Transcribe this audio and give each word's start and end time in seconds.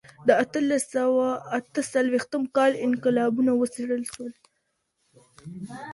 د 0.27 0.29
اتلس 0.43 0.83
سوه 0.95 1.27
اته 1.57 1.81
څلوېښتم 1.93 2.43
کال 2.55 2.71
انقلابونه 2.87 3.51
وڅېړل 3.55 4.03
سول. 4.13 4.33